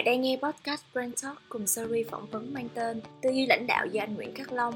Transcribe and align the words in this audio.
Bạn 0.00 0.04
đang 0.04 0.20
nghe 0.20 0.38
podcast 0.42 0.80
Brand 0.94 1.24
Talk 1.24 1.36
cùng 1.48 1.66
series 1.66 2.08
phỏng 2.10 2.26
vấn 2.30 2.54
mang 2.54 2.68
tên 2.74 3.00
Tư 3.22 3.30
duy 3.30 3.46
lãnh 3.46 3.66
đạo 3.66 3.86
do 3.86 4.02
anh 4.02 4.14
Nguyễn 4.14 4.34
Khắc 4.34 4.52
Long, 4.52 4.74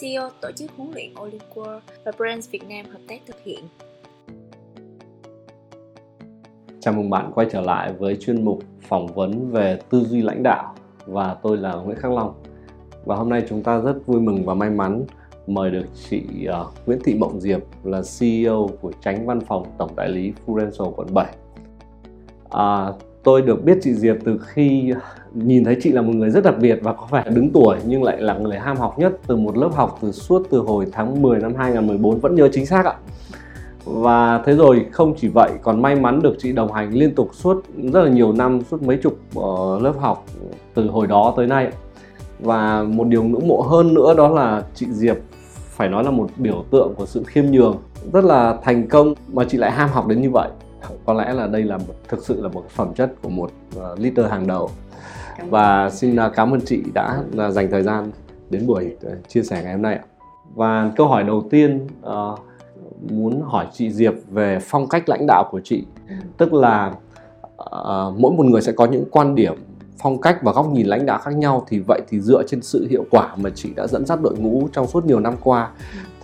CEO 0.00 0.30
tổ 0.40 0.48
chức 0.56 0.70
huấn 0.76 0.90
luyện 0.94 1.14
Olympic 1.20 1.54
World 1.54 1.80
và 2.04 2.12
Brands 2.18 2.50
Việt 2.50 2.68
Nam 2.68 2.86
hợp 2.86 2.98
tác 3.08 3.20
thực 3.26 3.36
hiện. 3.44 3.64
Chào 6.80 6.94
mừng 6.94 7.10
bạn 7.10 7.32
quay 7.34 7.46
trở 7.52 7.60
lại 7.60 7.92
với 7.92 8.16
chuyên 8.16 8.44
mục 8.44 8.62
phỏng 8.88 9.06
vấn 9.06 9.50
về 9.50 9.78
tư 9.90 10.04
duy 10.04 10.22
lãnh 10.22 10.42
đạo 10.42 10.74
và 11.06 11.36
tôi 11.42 11.56
là 11.56 11.74
Nguyễn 11.74 11.98
Khắc 11.98 12.12
Long. 12.12 12.42
Và 13.04 13.16
hôm 13.16 13.28
nay 13.28 13.42
chúng 13.48 13.62
ta 13.62 13.78
rất 13.78 14.06
vui 14.06 14.20
mừng 14.20 14.44
và 14.44 14.54
may 14.54 14.70
mắn 14.70 15.04
mời 15.46 15.70
được 15.70 15.86
chị 16.10 16.22
uh, 16.48 16.86
Nguyễn 16.86 16.98
Thị 17.04 17.14
Mộng 17.14 17.40
Diệp 17.40 17.60
là 17.84 18.02
CEO 18.18 18.70
của 18.80 18.92
tránh 19.00 19.26
văn 19.26 19.40
phòng 19.40 19.66
tổng 19.78 19.96
đại 19.96 20.08
lý 20.08 20.32
Furenso 20.46 20.90
quận 20.90 21.14
7. 21.14 21.34
À, 22.50 22.92
tôi 23.26 23.42
được 23.42 23.64
biết 23.64 23.78
chị 23.82 23.94
Diệp 23.94 24.16
từ 24.24 24.38
khi 24.46 24.92
nhìn 25.34 25.64
thấy 25.64 25.76
chị 25.82 25.92
là 25.92 26.02
một 26.02 26.12
người 26.14 26.30
rất 26.30 26.44
đặc 26.44 26.54
biệt 26.58 26.78
và 26.82 26.92
có 26.92 27.06
vẻ 27.10 27.24
đứng 27.34 27.50
tuổi 27.50 27.76
nhưng 27.86 28.02
lại 28.02 28.20
là 28.20 28.34
người 28.34 28.58
ham 28.58 28.76
học 28.76 28.98
nhất 28.98 29.18
từ 29.26 29.36
một 29.36 29.56
lớp 29.56 29.70
học 29.74 29.98
từ 30.02 30.12
suốt 30.12 30.42
từ 30.50 30.58
hồi 30.58 30.86
tháng 30.92 31.22
10 31.22 31.40
năm 31.40 31.54
2014 31.58 32.20
vẫn 32.20 32.34
nhớ 32.34 32.48
chính 32.52 32.66
xác 32.66 32.84
ạ. 32.84 32.94
Và 33.84 34.42
thế 34.46 34.52
rồi 34.52 34.86
không 34.92 35.14
chỉ 35.16 35.28
vậy 35.28 35.50
còn 35.62 35.82
may 35.82 35.94
mắn 35.94 36.22
được 36.22 36.34
chị 36.38 36.52
đồng 36.52 36.72
hành 36.72 36.92
liên 36.92 37.14
tục 37.14 37.30
suốt 37.32 37.64
rất 37.92 38.02
là 38.02 38.10
nhiều 38.10 38.32
năm 38.32 38.60
suốt 38.70 38.82
mấy 38.82 38.96
chục 38.96 39.18
uh, 39.38 39.82
lớp 39.82 39.94
học 39.98 40.24
từ 40.74 40.86
hồi 40.86 41.06
đó 41.06 41.34
tới 41.36 41.46
nay. 41.46 41.68
Và 42.40 42.82
một 42.82 43.06
điều 43.06 43.22
ngưỡng 43.22 43.48
mộ 43.48 43.60
hơn 43.60 43.94
nữa 43.94 44.14
đó 44.16 44.28
là 44.28 44.62
chị 44.74 44.86
Diệp 44.90 45.16
phải 45.68 45.88
nói 45.88 46.04
là 46.04 46.10
một 46.10 46.30
biểu 46.36 46.64
tượng 46.70 46.94
của 46.96 47.06
sự 47.06 47.22
khiêm 47.26 47.44
nhường 47.46 47.76
rất 48.12 48.24
là 48.24 48.58
thành 48.62 48.88
công 48.88 49.14
mà 49.32 49.44
chị 49.48 49.58
lại 49.58 49.70
ham 49.70 49.88
học 49.88 50.06
đến 50.06 50.22
như 50.22 50.30
vậy 50.30 50.48
có 51.04 51.12
lẽ 51.14 51.32
là 51.32 51.46
đây 51.46 51.62
là 51.62 51.78
thực 52.08 52.24
sự 52.24 52.42
là 52.42 52.48
một 52.48 52.64
phẩm 52.68 52.94
chất 52.94 53.12
của 53.22 53.28
một 53.28 53.50
uh, 53.76 53.98
leader 53.98 54.26
hàng 54.30 54.46
đầu. 54.46 54.70
Và 55.48 55.90
xin 55.90 56.16
uh, 56.26 56.32
cảm 56.34 56.54
ơn 56.54 56.60
chị 56.60 56.82
đã 56.94 57.22
uh, 57.46 57.52
dành 57.52 57.70
thời 57.70 57.82
gian 57.82 58.10
đến 58.50 58.66
buổi 58.66 58.96
uh, 59.06 59.28
chia 59.28 59.42
sẻ 59.42 59.62
ngày 59.62 59.72
hôm 59.72 59.82
nay 59.82 59.94
ạ. 59.94 60.04
Và 60.54 60.92
câu 60.96 61.08
hỏi 61.08 61.24
đầu 61.24 61.44
tiên 61.50 61.86
uh, 62.06 62.38
muốn 63.10 63.42
hỏi 63.44 63.66
chị 63.72 63.90
Diệp 63.90 64.14
về 64.30 64.58
phong 64.62 64.88
cách 64.88 65.08
lãnh 65.08 65.26
đạo 65.26 65.48
của 65.50 65.60
chị. 65.64 65.84
Ừ. 66.08 66.14
tức 66.38 66.52
là 66.52 66.94
uh, 67.62 68.18
mỗi 68.18 68.32
một 68.32 68.44
người 68.44 68.62
sẽ 68.62 68.72
có 68.72 68.86
những 68.86 69.04
quan 69.10 69.34
điểm 69.34 69.54
phong 70.06 70.20
cách 70.20 70.38
và 70.42 70.52
góc 70.52 70.72
nhìn 70.72 70.86
lãnh 70.86 71.06
đạo 71.06 71.18
khác 71.18 71.36
nhau 71.36 71.66
thì 71.68 71.78
vậy 71.88 72.00
thì 72.08 72.20
dựa 72.20 72.42
trên 72.48 72.62
sự 72.62 72.86
hiệu 72.90 73.04
quả 73.10 73.36
mà 73.36 73.50
chị 73.54 73.70
đã 73.76 73.86
dẫn 73.86 74.06
dắt 74.06 74.20
đội 74.22 74.36
ngũ 74.38 74.68
trong 74.72 74.86
suốt 74.86 75.04
nhiều 75.04 75.20
năm 75.20 75.36
qua 75.42 75.70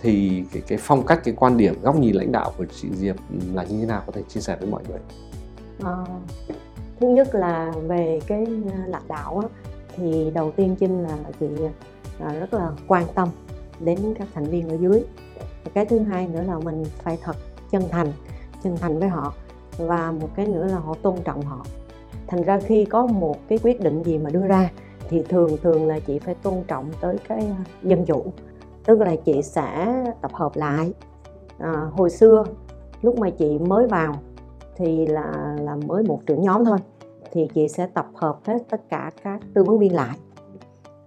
thì 0.01 0.43
cái 0.53 0.63
cái 0.67 0.77
phong 0.81 1.05
cách 1.05 1.21
cái 1.23 1.33
quan 1.37 1.57
điểm 1.57 1.75
góc 1.81 1.99
nhìn 1.99 2.15
lãnh 2.15 2.31
đạo 2.31 2.51
của 2.57 2.65
chị 2.81 2.87
Diệp 2.93 3.15
là 3.53 3.63
như 3.63 3.79
thế 3.79 3.85
nào? 3.85 4.03
Có 4.05 4.11
thể 4.11 4.21
chia 4.29 4.39
sẻ 4.39 4.57
với 4.59 4.69
mọi 4.69 4.83
người. 4.89 4.99
À, 5.83 5.95
thứ 6.99 7.07
nhất 7.07 7.35
là 7.35 7.73
về 7.87 8.19
cái 8.27 8.45
à, 8.71 8.83
lãnh 8.87 9.07
đạo 9.07 9.39
á, 9.39 9.47
thì 9.95 10.31
đầu 10.33 10.51
tiên 10.51 10.75
Trinh 10.79 11.03
là 11.03 11.17
chị 11.39 11.47
à, 12.19 12.33
rất 12.33 12.53
là 12.53 12.71
quan 12.87 13.05
tâm 13.15 13.29
đến 13.79 13.99
các 14.19 14.27
thành 14.33 14.45
viên 14.45 14.69
ở 14.69 14.77
dưới. 14.77 15.03
Cái 15.73 15.85
thứ 15.85 15.99
hai 15.99 16.27
nữa 16.27 16.43
là 16.47 16.59
mình 16.59 16.85
phải 17.03 17.17
thật 17.23 17.35
chân 17.71 17.83
thành 17.89 18.11
chân 18.63 18.77
thành 18.77 18.99
với 18.99 19.09
họ. 19.09 19.33
Và 19.77 20.11
một 20.11 20.29
cái 20.35 20.47
nữa 20.47 20.65
là 20.65 20.79
họ 20.79 20.95
tôn 21.01 21.15
trọng 21.23 21.41
họ 21.41 21.65
thành 22.33 22.43
ra 22.43 22.59
khi 22.59 22.85
có 22.85 23.05
một 23.05 23.35
cái 23.47 23.59
quyết 23.63 23.81
định 23.81 24.03
gì 24.03 24.17
mà 24.17 24.29
đưa 24.29 24.47
ra 24.47 24.71
thì 25.09 25.23
thường 25.29 25.57
thường 25.61 25.87
là 25.87 25.99
chị 25.99 26.19
phải 26.19 26.35
tôn 26.35 26.53
trọng 26.67 26.91
tới 27.01 27.17
cái 27.27 27.47
dân 27.83 28.05
chủ. 28.05 28.23
Tức 28.85 29.01
là 29.01 29.15
chị 29.15 29.41
sẽ 29.41 30.03
tập 30.21 30.33
hợp 30.33 30.51
lại. 30.55 30.93
À, 31.57 31.89
hồi 31.91 32.09
xưa 32.09 32.43
lúc 33.01 33.19
mà 33.19 33.29
chị 33.29 33.59
mới 33.59 33.87
vào 33.87 34.13
thì 34.75 35.05
là 35.05 35.55
là 35.59 35.75
mới 35.75 36.03
một 36.03 36.19
trưởng 36.25 36.41
nhóm 36.41 36.65
thôi 36.65 36.77
thì 37.31 37.47
chị 37.53 37.67
sẽ 37.67 37.87
tập 37.87 38.07
hợp 38.13 38.39
hết 38.45 38.57
tất 38.69 38.81
cả 38.89 39.11
các 39.23 39.41
tư 39.53 39.63
vấn 39.63 39.79
viên 39.79 39.95
lại. 39.95 40.17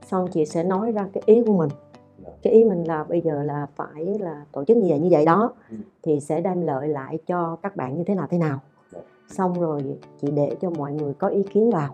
Xong 0.06 0.28
chị 0.32 0.46
sẽ 0.46 0.64
nói 0.64 0.92
ra 0.92 1.08
cái 1.12 1.22
ý 1.26 1.42
của 1.46 1.56
mình. 1.56 1.70
Cái 2.42 2.52
ý 2.52 2.64
mình 2.64 2.84
là 2.84 3.04
bây 3.04 3.20
giờ 3.20 3.42
là 3.42 3.66
phải 3.76 4.04
là 4.04 4.44
tổ 4.52 4.64
chức 4.64 4.76
như 4.76 4.86
vậy 4.88 4.98
như 4.98 5.08
vậy 5.10 5.24
đó 5.24 5.52
thì 6.02 6.20
sẽ 6.20 6.40
đem 6.40 6.60
lợi 6.60 6.88
lại 6.88 7.18
cho 7.26 7.56
các 7.62 7.76
bạn 7.76 7.96
như 7.96 8.04
thế 8.04 8.14
nào 8.14 8.26
thế 8.30 8.38
nào 8.38 8.58
xong 9.28 9.60
rồi 9.60 9.82
chị 10.20 10.28
để 10.30 10.56
cho 10.60 10.70
mọi 10.70 10.92
người 10.92 11.14
có 11.14 11.28
ý 11.28 11.42
kiến 11.42 11.70
vào. 11.70 11.88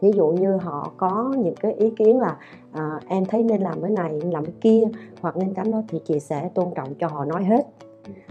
Ví 0.00 0.10
dụ 0.12 0.26
như 0.26 0.56
họ 0.56 0.92
có 0.96 1.34
những 1.38 1.54
cái 1.54 1.72
ý 1.72 1.90
kiến 1.90 2.20
là 2.20 2.36
à, 2.72 3.00
em 3.08 3.24
thấy 3.24 3.42
nên 3.42 3.60
làm 3.60 3.82
cái 3.82 3.90
này 3.90 4.20
làm 4.20 4.44
cái 4.44 4.54
kia 4.60 4.82
hoặc 5.20 5.36
nên 5.36 5.54
tránh 5.54 5.70
đó 5.70 5.82
thì 5.88 6.00
chị 6.04 6.20
sẽ 6.20 6.50
tôn 6.54 6.68
trọng 6.74 6.94
cho 6.94 7.08
họ 7.08 7.24
nói 7.24 7.44
hết. 7.44 7.66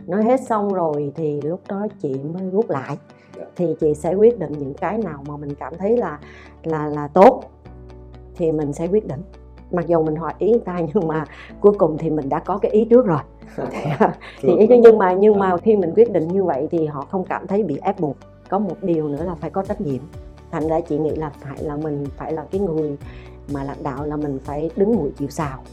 Nói 0.07 0.23
hết 0.23 0.41
xong 0.41 0.73
rồi 0.73 1.11
thì 1.15 1.41
lúc 1.41 1.59
đó 1.69 1.87
chị 2.01 2.19
mới 2.33 2.49
rút 2.49 2.69
lại. 2.69 2.97
Thì 3.55 3.75
chị 3.79 3.93
sẽ 3.93 4.13
quyết 4.13 4.39
định 4.39 4.51
những 4.51 4.73
cái 4.73 4.97
nào 4.97 5.23
mà 5.27 5.37
mình 5.37 5.55
cảm 5.55 5.73
thấy 5.77 5.97
là 5.97 6.19
là 6.63 6.85
là 6.85 7.07
tốt 7.07 7.43
thì 8.35 8.51
mình 8.51 8.73
sẽ 8.73 8.87
quyết 8.87 9.07
định. 9.07 9.21
Mặc 9.71 9.87
dù 9.87 10.03
mình 10.03 10.15
hỏi 10.15 10.33
ý 10.39 10.51
người 10.51 10.59
ta 10.59 10.79
nhưng 10.93 11.07
mà 11.07 11.25
cuối 11.61 11.73
cùng 11.77 11.97
thì 11.97 12.09
mình 12.09 12.29
đã 12.29 12.39
có 12.39 12.57
cái 12.57 12.71
ý 12.71 12.85
trước 12.85 13.05
rồi. 13.05 13.19
Thì 14.41 14.55
ý 14.55 14.67
nhưng 14.77 14.97
mà 14.97 15.13
nhưng 15.13 15.39
mà 15.39 15.57
khi 15.57 15.75
mình 15.75 15.93
quyết 15.95 16.11
định 16.11 16.27
như 16.27 16.43
vậy 16.43 16.67
thì 16.71 16.85
họ 16.85 17.01
không 17.11 17.23
cảm 17.23 17.47
thấy 17.47 17.63
bị 17.63 17.79
ép 17.81 17.99
buộc 17.99 18.17
có 18.51 18.59
một 18.59 18.77
điều 18.81 19.07
nữa 19.07 19.23
là 19.23 19.35
phải 19.35 19.49
có 19.49 19.63
trách 19.63 19.81
nhiệm. 19.81 20.01
Thành 20.51 20.67
ra 20.67 20.79
chị 20.89 20.97
nghĩ 20.97 21.15
là 21.15 21.29
phải 21.29 21.63
là 21.63 21.75
mình 21.75 22.05
phải 22.17 22.33
là 22.33 22.45
cái 22.51 22.61
người 22.61 22.97
mà 23.53 23.63
lãnh 23.63 23.83
đạo 23.83 24.05
là 24.05 24.15
mình 24.15 24.39
phải 24.43 24.69
đứng 24.75 24.95
mũi 24.95 25.11
chịu 25.17 25.29
sào. 25.29 25.63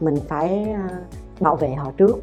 Mình 0.00 0.16
phải 0.28 0.62
à, 0.62 0.88
bảo 1.40 1.56
vệ 1.56 1.74
họ 1.74 1.92
trước. 1.96 2.16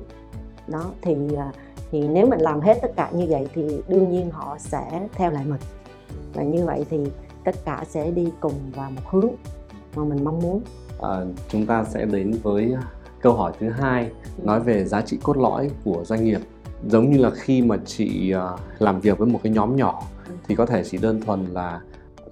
Đó 0.67 0.85
thì 1.01 1.15
à, 1.37 1.51
thì 1.91 2.07
nếu 2.07 2.27
mình 2.27 2.39
làm 2.39 2.61
hết 2.61 2.77
tất 2.81 2.91
cả 2.95 3.09
như 3.11 3.25
vậy 3.29 3.47
thì 3.53 3.81
đương 3.87 4.11
nhiên 4.11 4.31
họ 4.31 4.57
sẽ 4.59 5.07
theo 5.13 5.31
lại 5.31 5.45
mình. 5.45 5.61
Và 6.33 6.43
như 6.43 6.65
vậy 6.65 6.85
thì 6.89 7.11
tất 7.43 7.55
cả 7.65 7.83
sẽ 7.89 8.11
đi 8.11 8.31
cùng 8.39 8.53
vào 8.75 8.91
một 8.91 9.01
hướng 9.09 9.31
mà 9.95 10.03
mình 10.03 10.23
mong 10.23 10.39
muốn. 10.39 10.61
À, 11.01 11.21
chúng 11.49 11.65
ta 11.65 11.83
sẽ 11.83 12.05
đến 12.05 12.31
với 12.43 12.73
à, 12.73 12.83
câu 13.21 13.33
hỏi 13.33 13.51
thứ 13.59 13.69
hai 13.69 14.11
nói 14.43 14.59
về 14.59 14.85
giá 14.85 15.01
trị 15.01 15.17
cốt 15.23 15.37
lõi 15.37 15.71
của 15.85 16.03
doanh 16.05 16.23
nghiệp 16.23 16.39
giống 16.87 17.11
như 17.11 17.17
là 17.17 17.29
khi 17.29 17.61
mà 17.61 17.77
chị 17.85 18.31
à, 18.31 18.49
làm 18.79 18.99
việc 18.99 19.17
với 19.17 19.27
một 19.27 19.39
cái 19.43 19.53
nhóm 19.53 19.75
nhỏ 19.75 20.03
thì 20.47 20.55
có 20.55 20.65
thể 20.65 20.83
chỉ 20.83 20.97
đơn 20.97 21.21
thuần 21.21 21.45
là 21.45 21.81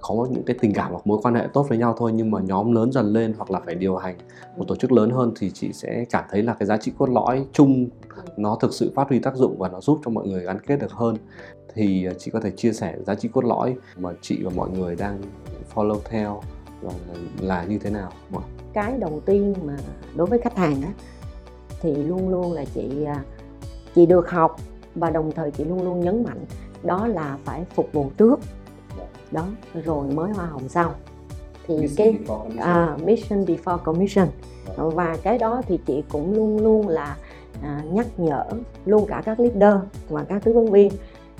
có 0.00 0.26
những 0.30 0.42
cái 0.42 0.56
tình 0.60 0.72
cảm 0.72 0.92
hoặc 0.92 1.06
mối 1.06 1.18
quan 1.22 1.34
hệ 1.34 1.48
tốt 1.52 1.66
với 1.68 1.78
nhau 1.78 1.94
thôi 1.98 2.12
nhưng 2.14 2.30
mà 2.30 2.40
nhóm 2.40 2.72
lớn 2.72 2.92
dần 2.92 3.12
lên 3.12 3.34
hoặc 3.36 3.50
là 3.50 3.60
phải 3.64 3.74
điều 3.74 3.96
hành 3.96 4.16
một 4.56 4.64
tổ 4.68 4.76
chức 4.76 4.92
lớn 4.92 5.10
hơn 5.10 5.32
thì 5.38 5.50
chị 5.50 5.72
sẽ 5.72 6.04
cảm 6.10 6.24
thấy 6.30 6.42
là 6.42 6.54
cái 6.54 6.66
giá 6.66 6.76
trị 6.76 6.92
cốt 6.98 7.08
lõi 7.08 7.46
chung 7.52 7.88
nó 8.36 8.58
thực 8.60 8.74
sự 8.74 8.92
phát 8.94 9.08
huy 9.08 9.18
tác 9.18 9.36
dụng 9.36 9.58
và 9.58 9.68
nó 9.68 9.80
giúp 9.80 10.00
cho 10.04 10.10
mọi 10.10 10.26
người 10.26 10.44
gắn 10.44 10.58
kết 10.66 10.76
được 10.76 10.92
hơn. 10.92 11.16
Thì 11.74 12.06
à, 12.06 12.12
chị 12.18 12.30
có 12.30 12.40
thể 12.40 12.50
chia 12.50 12.72
sẻ 12.72 12.96
giá 13.06 13.14
trị 13.14 13.28
cốt 13.32 13.44
lõi 13.44 13.76
mà 13.98 14.10
chị 14.20 14.38
và 14.42 14.50
mọi 14.56 14.70
người 14.70 14.96
đang 14.96 15.20
follow 15.74 15.98
theo 16.04 16.40
là, 16.82 16.92
là 17.40 17.64
như 17.64 17.78
thế 17.78 17.90
nào 17.90 18.10
cái 18.76 18.98
đầu 18.98 19.22
tiên 19.26 19.54
mà 19.64 19.76
đối 20.16 20.26
với 20.26 20.38
khách 20.38 20.56
hàng 20.56 20.82
á 20.82 20.92
thì 21.80 21.94
luôn 21.94 22.28
luôn 22.28 22.52
là 22.52 22.64
chị 22.74 23.04
à, 23.06 23.22
chị 23.96 24.06
được 24.06 24.30
học 24.30 24.56
và 24.94 25.10
đồng 25.10 25.32
thời 25.32 25.50
chị 25.50 25.64
luôn 25.64 25.82
luôn 25.84 26.00
nhấn 26.00 26.24
mạnh 26.24 26.44
đó 26.82 27.06
là 27.06 27.38
phải 27.44 27.64
phục 27.74 27.92
vụ 27.92 28.10
trước. 28.18 28.40
Đó 29.30 29.46
rồi 29.84 30.06
mới 30.06 30.32
hoa 30.32 30.46
hồng 30.46 30.68
sau. 30.68 30.94
Thì 31.66 31.76
mission 31.76 31.96
cái 31.96 32.18
before 32.26 32.58
à, 32.58 32.96
mission 33.04 33.44
before 33.44 33.78
commission. 33.78 34.28
Và 34.76 35.16
cái 35.22 35.38
đó 35.38 35.62
thì 35.66 35.78
chị 35.86 36.04
cũng 36.08 36.34
luôn 36.34 36.62
luôn 36.62 36.88
là 36.88 37.16
à, 37.62 37.82
nhắc 37.92 38.06
nhở 38.16 38.44
luôn 38.84 39.06
cả 39.08 39.22
các 39.24 39.40
leader 39.40 39.74
và 40.08 40.24
các 40.24 40.44
tư 40.44 40.52
vấn 40.52 40.70
viên. 40.70 40.92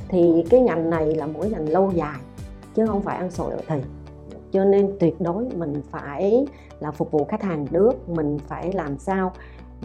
Thì 0.09 0.44
cái 0.50 0.61
ngành 0.61 0.91
này 0.91 1.14
là 1.14 1.26
mỗi 1.26 1.50
ngành 1.50 1.69
lâu 1.69 1.91
dài 1.94 2.20
chứ 2.75 2.87
không 2.87 3.02
phải 3.02 3.17
ăn 3.17 3.31
sổi 3.31 3.52
ở 3.52 3.61
thì 3.69 3.81
cho 4.52 4.64
nên 4.64 4.97
tuyệt 5.00 5.20
đối 5.20 5.44
mình 5.56 5.82
phải 5.91 6.47
là 6.81 6.91
phục 6.91 7.11
vụ 7.11 7.25
khách 7.25 7.43
hàng 7.43 7.67
trước 7.67 8.09
mình 8.09 8.38
phải 8.47 8.73
làm 8.73 8.99
sao 8.99 9.32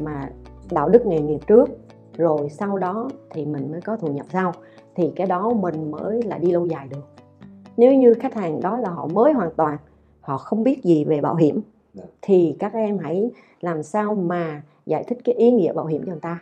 mà 0.02 0.30
đạo 0.72 0.90
đức 0.90 1.06
nghề 1.06 1.22
nghiệp 1.22 1.40
trước 1.48 1.70
rồi 2.18 2.50
sau 2.50 2.78
đó 2.78 3.10
thì 3.30 3.46
mình 3.46 3.72
mới 3.72 3.82
có 3.82 3.98
thu 3.98 4.08
nhập 4.08 4.26
sau. 4.30 4.52
Thì 4.96 5.12
cái 5.16 5.28
đó 5.28 5.54
mình 5.54 5.92
mới 5.92 6.22
là 6.22 6.38
đi 6.38 6.52
lâu 6.52 6.66
dài 6.66 6.88
được. 6.88 7.08
Nếu 7.78 7.94
như 7.94 8.14
khách 8.14 8.34
hàng 8.34 8.62
đó 8.62 8.78
là 8.78 8.90
họ 8.90 9.08
mới 9.08 9.34
hoàn 9.34 9.52
toàn 9.56 9.78
họ 10.22 10.38
không 10.38 10.64
biết 10.64 10.84
gì 10.84 11.04
về 11.04 11.22
bảo 11.22 11.36
hiểm 11.36 11.62
dạ. 11.94 12.04
thì 12.22 12.56
các 12.60 12.74
em 12.74 12.98
hãy 12.98 13.32
làm 13.62 13.84
sao 13.84 14.16
mà 14.16 14.62
giải 14.86 15.04
thích 15.04 15.18
cái 15.24 15.36
ý 15.36 15.52
nghĩa 15.52 15.74
bảo 15.74 15.86
hiểm 15.86 16.02
cho 16.06 16.12
người 16.12 16.22
ta. 16.22 16.40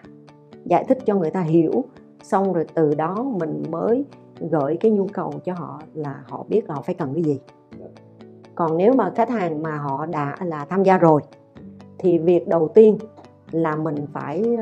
Giải 0.66 0.84
thích 0.84 0.98
cho 1.06 1.16
người 1.16 1.32
ta 1.32 1.42
hiểu. 1.42 1.84
Xong 2.24 2.54
rồi 2.54 2.66
từ 2.74 2.96
đó 2.96 3.16
mình 3.40 3.64
mới 3.70 4.06
gửi 4.40 4.78
cái 4.80 4.92
nhu 4.92 5.08
cầu 5.14 5.34
cho 5.46 5.54
họ 5.54 5.82
là 5.94 6.24
họ 6.30 6.46
biết 6.50 6.70
là 6.70 6.76
họ 6.76 6.82
phải 6.82 6.96
cần 6.96 7.14
cái 7.14 7.24
gì. 7.24 7.40
Dạ. 7.80 7.86
còn 8.56 8.78
nếu 8.78 8.94
mà 8.94 9.12
khách 9.16 9.30
hàng 9.30 9.64
mà 9.64 9.78
họ 9.78 10.06
đã 10.06 10.36
là 10.42 10.66
tham 10.66 10.84
gia 10.84 10.98
rồi 10.98 11.22
thì 12.00 12.18
việc 12.18 12.48
đầu 12.48 12.68
tiên 12.68 12.98
là 13.52 13.76
mình 13.76 13.96
phải 14.14 14.58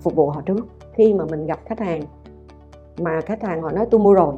phục 0.00 0.14
vụ 0.14 0.30
họ 0.30 0.40
trước. 0.40 0.66
Khi 0.92 1.14
mà 1.14 1.24
mình 1.24 1.46
gặp 1.46 1.60
khách 1.66 1.80
hàng 1.80 2.02
mà 2.98 3.20
khách 3.20 3.42
hàng 3.42 3.62
họ 3.62 3.70
nói 3.70 3.86
tôi 3.90 4.00
mua 4.00 4.14
rồi. 4.14 4.34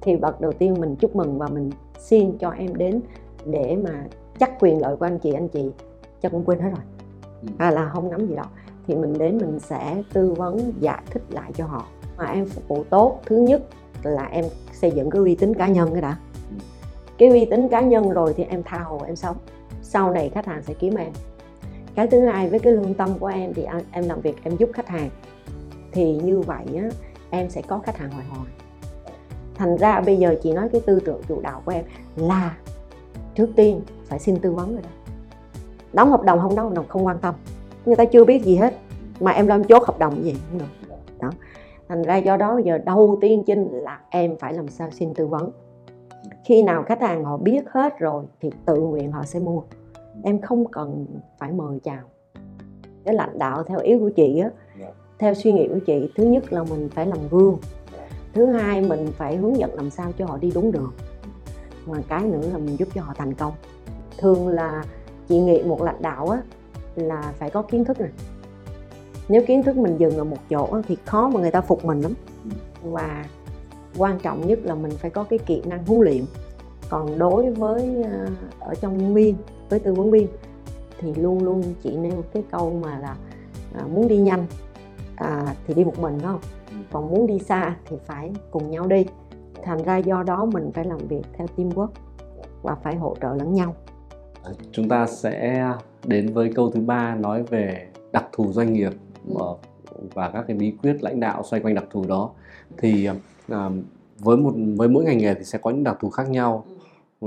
Thì 0.00 0.16
bậc 0.16 0.40
đầu 0.40 0.52
tiên 0.52 0.74
mình 0.80 0.96
chúc 0.96 1.16
mừng 1.16 1.38
và 1.38 1.48
mình 1.48 1.70
xin 1.98 2.38
cho 2.38 2.50
em 2.50 2.76
đến 2.76 3.00
để 3.44 3.78
mà 3.84 4.04
chắc 4.38 4.60
quyền 4.60 4.80
lợi 4.80 4.96
của 4.96 5.06
anh 5.06 5.18
chị 5.18 5.32
anh 5.32 5.48
chị 5.48 5.70
chắc 6.22 6.32
cũng 6.32 6.44
quên 6.44 6.58
hết 6.58 6.70
rồi. 6.70 6.84
Ừ. 7.42 7.48
à 7.58 7.70
là 7.70 7.90
không 7.94 8.10
nắm 8.10 8.26
gì 8.26 8.34
đâu. 8.34 8.46
Thì 8.86 8.94
mình 8.94 9.18
đến 9.18 9.38
mình 9.38 9.58
sẽ 9.58 10.02
tư 10.12 10.32
vấn 10.32 10.72
giải 10.80 11.02
thích 11.10 11.22
lại 11.30 11.52
cho 11.54 11.66
họ. 11.66 11.86
Mà 12.16 12.24
em 12.24 12.46
phục 12.46 12.68
vụ 12.68 12.84
tốt 12.90 13.20
thứ 13.26 13.36
nhất 13.36 13.62
là 14.02 14.24
em 14.24 14.44
xây 14.72 14.90
dựng 14.90 15.10
cái 15.10 15.20
uy 15.22 15.34
tín 15.34 15.54
cá 15.54 15.68
nhân 15.68 15.88
cái 15.92 16.02
đã. 16.02 16.16
Ừ. 16.50 16.56
cái 17.18 17.28
uy 17.28 17.44
tín 17.44 17.68
cá 17.68 17.80
nhân 17.80 18.10
rồi 18.10 18.34
thì 18.36 18.44
em 18.44 18.62
tha 18.62 18.78
hồ 18.78 19.00
em 19.06 19.16
sống. 19.16 19.36
Sau 19.82 20.10
này 20.10 20.28
khách 20.28 20.46
hàng 20.46 20.62
sẽ 20.62 20.74
kiếm 20.74 20.94
em 20.94 21.12
cái 21.94 22.06
thứ 22.06 22.20
hai 22.20 22.48
với 22.48 22.58
cái 22.58 22.72
lương 22.72 22.94
tâm 22.94 23.18
của 23.18 23.26
em 23.26 23.54
thì 23.54 23.66
em 23.92 24.08
làm 24.08 24.20
việc 24.20 24.36
em 24.42 24.56
giúp 24.56 24.70
khách 24.72 24.88
hàng. 24.88 25.10
Thì 25.92 26.16
như 26.16 26.40
vậy 26.40 26.66
á, 26.76 26.88
em 27.30 27.50
sẽ 27.50 27.62
có 27.62 27.78
khách 27.78 27.96
hàng 27.96 28.10
hồi 28.10 28.24
hồi 28.30 28.46
thành 29.54 29.76
ra 29.76 30.00
bây 30.00 30.16
giờ 30.16 30.34
chị 30.42 30.52
nói 30.52 30.68
cái 30.68 30.80
tư 30.80 31.00
tưởng 31.00 31.20
chủ 31.28 31.40
đạo 31.40 31.62
của 31.64 31.72
em 31.72 31.84
là 32.16 32.56
trước 33.34 33.48
tiên 33.56 33.80
phải 34.04 34.18
xin 34.18 34.36
tư 34.36 34.52
vấn 34.52 34.72
rồi 34.72 34.82
đó. 34.82 34.88
Đóng 35.92 36.10
hợp 36.10 36.22
đồng 36.22 36.40
không 36.40 36.54
đóng 36.54 36.68
hợp 36.68 36.74
đồng 36.74 36.88
không 36.88 37.06
quan 37.06 37.18
tâm. 37.18 37.34
Người 37.86 37.96
ta 37.96 38.04
chưa 38.04 38.24
biết 38.24 38.44
gì 38.44 38.56
hết 38.56 38.74
mà 39.20 39.30
em 39.30 39.46
làm 39.46 39.64
chốt 39.64 39.82
hợp 39.82 39.98
đồng 39.98 40.24
gì 40.24 40.32
không? 40.32 40.58
Được 40.58 40.96
đó. 41.20 41.30
Thành 41.88 42.02
ra 42.02 42.16
do 42.16 42.36
đó 42.36 42.54
bây 42.54 42.64
giờ 42.64 42.78
đầu 42.78 43.18
tiên 43.20 43.42
chinh 43.46 43.68
là 43.72 44.00
em 44.10 44.36
phải 44.38 44.54
làm 44.54 44.68
sao 44.68 44.90
xin 44.90 45.14
tư 45.14 45.26
vấn. 45.26 45.50
Khi 46.44 46.62
nào 46.62 46.82
khách 46.82 47.00
hàng 47.00 47.24
họ 47.24 47.36
biết 47.36 47.62
hết 47.70 47.98
rồi 47.98 48.24
thì 48.40 48.50
tự 48.66 48.80
nguyện 48.80 49.12
họ 49.12 49.24
sẽ 49.24 49.40
mua 49.40 49.62
em 50.22 50.40
không 50.40 50.64
cần 50.70 51.06
phải 51.38 51.52
mời 51.52 51.80
chào. 51.84 52.02
Cái 53.04 53.14
lãnh 53.14 53.38
đạo 53.38 53.62
theo 53.62 53.78
ý 53.78 53.98
của 53.98 54.10
chị 54.16 54.38
á 54.38 54.50
dạ. 54.80 54.90
theo 55.18 55.34
suy 55.34 55.52
nghĩ 55.52 55.68
của 55.68 55.78
chị 55.86 56.12
thứ 56.16 56.24
nhất 56.24 56.52
là 56.52 56.64
mình 56.64 56.88
phải 56.88 57.06
làm 57.06 57.18
gương. 57.30 57.58
Thứ 58.32 58.46
hai 58.46 58.80
mình 58.80 59.06
phải 59.16 59.36
hướng 59.36 59.56
dẫn 59.56 59.74
làm 59.74 59.90
sao 59.90 60.12
cho 60.18 60.26
họ 60.26 60.38
đi 60.38 60.50
đúng 60.54 60.72
đường. 60.72 60.92
Mà 61.86 61.98
cái 62.08 62.22
nữa 62.22 62.48
là 62.52 62.58
mình 62.58 62.76
giúp 62.78 62.88
cho 62.94 63.02
họ 63.02 63.14
thành 63.16 63.34
công. 63.34 63.52
Thường 64.18 64.48
là 64.48 64.84
chị 65.28 65.38
nghĩ 65.38 65.62
một 65.62 65.82
lãnh 65.82 66.02
đạo 66.02 66.28
á 66.28 66.42
là 66.94 67.32
phải 67.38 67.50
có 67.50 67.62
kiến 67.62 67.84
thức 67.84 68.00
này. 68.00 68.10
Nếu 69.28 69.42
kiến 69.46 69.62
thức 69.62 69.76
mình 69.76 69.96
dừng 69.98 70.18
ở 70.18 70.24
một 70.24 70.36
chỗ 70.50 70.64
á, 70.64 70.80
thì 70.88 70.96
khó 71.04 71.28
mà 71.28 71.40
người 71.40 71.50
ta 71.50 71.60
phục 71.60 71.84
mình 71.84 72.00
lắm. 72.00 72.12
Và 72.82 73.24
quan 73.98 74.18
trọng 74.18 74.46
nhất 74.46 74.58
là 74.62 74.74
mình 74.74 74.90
phải 74.90 75.10
có 75.10 75.24
cái 75.24 75.38
kỹ 75.38 75.62
năng 75.66 75.86
huấn 75.86 76.00
luyện 76.00 76.24
còn 76.94 77.18
đối 77.18 77.50
với 77.50 78.02
ờ, 78.02 78.26
ở 78.60 78.74
trong 78.74 78.98
nhân 78.98 79.14
viên 79.14 79.36
với 79.68 79.78
tư 79.78 79.94
vấn 79.94 80.10
viên 80.10 80.28
thì 80.98 81.14
luôn 81.14 81.44
luôn 81.44 81.62
chị 81.82 81.96
nêu 81.96 82.24
cái 82.32 82.42
câu 82.50 82.80
mà 82.82 82.98
là 82.98 83.16
à, 83.74 83.86
muốn 83.94 84.08
đi 84.08 84.16
nhanh 84.16 84.46
à, 85.16 85.54
thì 85.66 85.74
đi 85.74 85.84
một 85.84 85.98
mình 85.98 86.18
không 86.22 86.40
còn 86.92 87.10
muốn 87.10 87.26
đi 87.26 87.38
xa 87.38 87.76
thì 87.88 87.96
phải 88.06 88.32
cùng 88.50 88.70
nhau 88.70 88.86
đi 88.86 89.06
thành 89.62 89.82
ra 89.82 89.96
do 89.96 90.22
đó 90.22 90.44
mình 90.44 90.70
phải 90.74 90.84
làm 90.84 90.98
việc 90.98 91.22
theo 91.32 91.46
teamwork 91.56 91.88
và 92.62 92.74
phải 92.74 92.96
hỗ 92.96 93.16
trợ 93.20 93.34
lẫn 93.34 93.54
nhau 93.54 93.74
chúng 94.72 94.88
ta 94.88 95.06
sẽ 95.06 95.64
đến 96.04 96.32
với 96.32 96.52
câu 96.54 96.70
thứ 96.70 96.80
ba 96.80 97.14
nói 97.14 97.42
về 97.42 97.88
đặc 98.12 98.24
thù 98.32 98.52
doanh 98.52 98.72
nghiệp 98.72 98.92
ừ. 99.28 99.36
và 100.14 100.30
các 100.30 100.44
cái 100.48 100.56
bí 100.56 100.76
quyết 100.82 100.96
lãnh 101.02 101.20
đạo 101.20 101.42
xoay 101.42 101.62
quanh 101.62 101.74
đặc 101.74 101.84
thù 101.90 102.04
đó 102.08 102.30
thì 102.78 103.08
à, 103.48 103.70
với 104.18 104.36
một 104.36 104.52
với 104.76 104.88
mỗi 104.88 105.04
ngành 105.04 105.18
nghề 105.18 105.34
thì 105.34 105.44
sẽ 105.44 105.58
có 105.58 105.70
những 105.70 105.84
đặc 105.84 105.96
thù 106.00 106.10
khác 106.10 106.28
nhau 106.28 106.64
ừ 106.68 106.73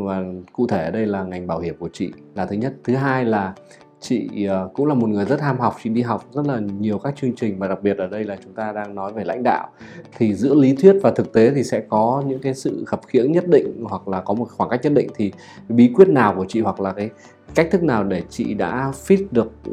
và 0.06 0.24
cụ 0.54 0.68
thể 0.68 0.86
ở 0.86 0.92
đây 0.92 1.06
là 1.06 1.24
ngành 1.24 1.48
bảo 1.48 1.60
hiểm 1.60 1.76
của 1.80 1.90
chị 1.94 2.12
là 2.36 2.46
thứ 2.46 2.56
nhất. 2.56 2.74
Thứ 2.84 2.96
hai 2.96 3.26
là 3.26 3.54
chị 4.00 4.46
ờ, 4.46 4.70
cũng 4.74 4.86
là 4.86 4.94
một 4.94 5.08
người 5.08 5.26
rất 5.26 5.42
ham 5.42 5.60
học, 5.60 5.76
chị 5.84 5.90
đi 5.90 6.02
học 6.02 6.26
rất 6.34 6.46
là 6.46 6.60
nhiều 6.80 6.98
các 6.98 7.16
chương 7.16 7.36
trình 7.36 7.60
và 7.60 7.68
đặc 7.68 7.84
biệt 7.84 7.98
ở 7.98 8.08
đây 8.08 8.24
là 8.24 8.38
chúng 8.44 8.54
ta 8.54 8.72
đang 8.72 8.96
nói 8.96 9.14
về 9.14 9.24
lãnh 9.24 9.44
đạo. 9.44 9.70
Thì 10.18 10.34
giữa 10.34 10.56
lý 10.56 10.76
thuyết 10.76 10.96
và 11.04 11.12
thực 11.12 11.34
tế 11.34 11.52
thì 11.56 11.64
sẽ 11.64 11.80
có 11.90 12.24
những 12.28 12.40
cái 12.40 12.54
sự 12.54 12.84
khập 12.88 13.02
khiễng 13.08 13.32
nhất 13.32 13.48
định 13.48 13.84
hoặc 13.90 14.08
là 14.08 14.22
có 14.22 14.34
một 14.34 14.48
khoảng 14.50 14.70
cách 14.70 14.80
nhất 14.84 14.94
định. 14.94 15.10
Thì 15.16 15.32
bí 15.70 15.92
quyết 15.96 16.08
nào 16.08 16.34
của 16.38 16.46
chị 16.48 16.62
hoặc 16.62 16.80
là 16.80 16.92
cái 16.92 17.10
cách 17.56 17.68
thức 17.72 17.84
nào 17.84 18.04
để 18.04 18.24
chị 18.30 18.54
đã 18.54 18.92
fit 19.08 19.26
được 19.32 19.52
ừ, 19.66 19.72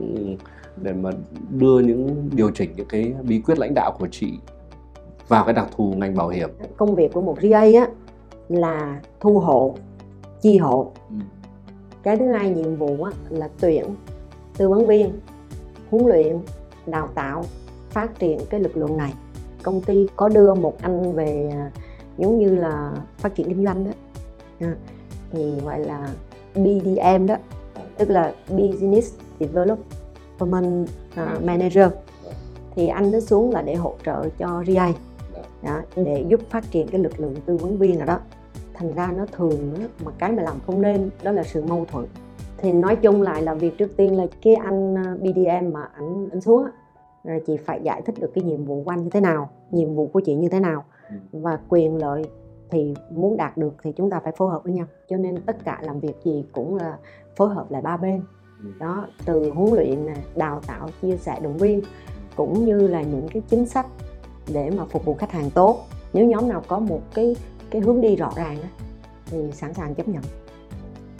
để 0.82 0.92
mà 0.92 1.10
đưa 1.50 1.80
những, 1.80 2.30
điều 2.32 2.50
chỉnh 2.50 2.70
những 2.76 2.88
cái 2.88 3.14
bí 3.22 3.40
quyết 3.40 3.58
lãnh 3.58 3.74
đạo 3.74 3.96
của 3.98 4.08
chị 4.10 4.32
vào 5.28 5.44
cái 5.44 5.54
đặc 5.54 5.68
thù 5.76 5.94
ngành 5.96 6.14
bảo 6.14 6.28
hiểm? 6.28 6.50
Công 6.76 6.94
việc 6.94 7.12
của 7.12 7.20
một 7.20 7.36
RA 7.42 7.60
á 7.60 7.88
là 8.48 9.00
thu 9.20 9.38
hộ 9.38 9.74
chi 10.44 10.58
hộ 10.58 10.90
ừ. 11.10 11.14
cái 12.02 12.16
thứ 12.16 12.32
hai 12.32 12.50
nhiệm 12.50 12.76
vụ 12.76 13.02
á, 13.02 13.12
là 13.28 13.48
tuyển 13.60 13.84
tư 14.56 14.68
vấn 14.68 14.86
viên 14.86 15.12
huấn 15.90 16.06
luyện 16.06 16.38
đào 16.86 17.08
tạo 17.14 17.44
phát 17.90 18.18
triển 18.18 18.38
cái 18.50 18.60
lực 18.60 18.76
lượng 18.76 18.96
này. 18.96 19.12
Công 19.62 19.80
ty 19.80 20.06
có 20.16 20.28
đưa 20.28 20.54
một 20.54 20.76
anh 20.80 21.12
về 21.12 21.50
à, 21.52 21.70
giống 22.18 22.38
như 22.38 22.56
là 22.56 22.92
phát 23.18 23.34
triển 23.34 23.48
kinh 23.48 23.64
doanh 23.64 23.84
đó. 23.84 23.90
À, 24.60 24.76
thì 25.30 25.60
gọi 25.64 25.78
là 25.78 26.08
BDM 26.54 27.26
đó 27.26 27.36
tức 27.98 28.10
là 28.10 28.34
Business 28.48 29.14
Development 29.40 30.88
uh, 31.12 31.42
Manager. 31.44 31.88
Thì 32.76 32.88
anh 32.88 33.10
nó 33.10 33.20
xuống 33.20 33.50
là 33.50 33.62
để 33.62 33.74
hỗ 33.74 33.94
trợ 34.06 34.28
cho 34.38 34.64
RIA 34.66 34.92
đó, 35.62 35.80
để 35.96 36.24
giúp 36.28 36.40
phát 36.50 36.70
triển 36.70 36.88
cái 36.88 37.00
lực 37.00 37.20
lượng 37.20 37.34
tư 37.46 37.56
vấn 37.56 37.78
viên 37.78 37.98
nào 37.98 38.06
đó 38.06 38.18
thành 38.74 38.92
ra 38.92 39.12
nó 39.16 39.26
thường 39.32 39.74
mà 40.04 40.12
cái 40.18 40.32
mà 40.32 40.42
làm 40.42 40.56
không 40.66 40.82
nên 40.82 41.10
đó 41.22 41.32
là 41.32 41.42
sự 41.42 41.64
mâu 41.64 41.84
thuẫn. 41.84 42.06
Thì 42.58 42.72
nói 42.72 42.96
chung 42.96 43.22
lại 43.22 43.42
là 43.42 43.54
việc 43.54 43.78
trước 43.78 43.96
tiên 43.96 44.16
là 44.16 44.26
cái 44.42 44.54
anh 44.54 44.94
ờ, 44.94 45.16
BDM 45.16 45.72
mà 45.72 45.88
anh 45.94 46.28
anh 46.30 46.40
xuống 46.40 46.64
rồi 47.24 47.40
chị 47.46 47.56
phải 47.56 47.80
giải 47.82 48.02
thích 48.02 48.14
được 48.20 48.30
cái 48.34 48.44
nhiệm 48.44 48.64
vụ 48.64 48.82
của 48.84 48.90
anh 48.90 49.04
như 49.04 49.10
thế 49.10 49.20
nào 49.20 49.50
nhiệm 49.70 49.94
vụ 49.94 50.06
của 50.06 50.20
chị 50.20 50.34
như 50.34 50.48
thế 50.48 50.60
nào. 50.60 50.84
Ừ. 51.10 51.16
và 51.32 51.58
quyền 51.68 51.96
lợi 51.96 52.24
thì 52.70 52.94
muốn 53.10 53.36
đạt 53.36 53.56
được 53.56 53.74
thì 53.82 53.92
chúng 53.92 54.10
ta 54.10 54.20
phải 54.20 54.32
phối 54.36 54.50
hợp 54.50 54.64
với 54.64 54.72
nhau. 54.72 54.86
Cho 55.08 55.16
nên 55.16 55.40
tất 55.40 55.56
cả 55.64 55.78
làm 55.82 56.00
việc 56.00 56.16
gì 56.24 56.44
cũng 56.52 56.76
là 56.76 56.98
phối 57.36 57.48
hợp 57.48 57.70
lại 57.70 57.82
ba 57.82 57.96
bên. 57.96 58.20
Ừ. 58.62 58.70
đó 58.80 59.06
từ 59.24 59.50
huấn 59.50 59.74
luyện 59.74 60.06
đào 60.36 60.60
tạo 60.66 60.88
chia 61.02 61.16
sẻ 61.16 61.40
động 61.42 61.56
viên 61.56 61.82
cũng 62.36 62.64
như 62.64 62.88
là 62.88 63.02
những 63.02 63.28
cái 63.32 63.42
chính 63.48 63.66
sách 63.66 63.86
để 64.52 64.70
mà 64.70 64.84
phục 64.84 65.04
vụ 65.04 65.14
khách 65.14 65.32
hàng 65.32 65.50
tốt. 65.50 65.84
Nếu 66.12 66.26
nhóm 66.26 66.48
nào 66.48 66.62
có 66.68 66.78
một 66.78 67.00
cái 67.14 67.36
cái 67.74 67.82
hướng 67.82 68.00
đi 68.00 68.16
rõ 68.16 68.30
ràng 68.36 68.56
thì 69.26 69.52
sẵn 69.52 69.74
sàng 69.74 69.94
chấp 69.94 70.08
nhận. 70.08 70.22